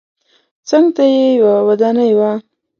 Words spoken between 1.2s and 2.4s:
یوه ودانۍ وه.